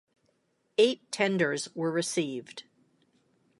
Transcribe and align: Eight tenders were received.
Eight 0.79 1.11
tenders 1.11 1.69
were 1.75 1.91
received. 1.91 2.63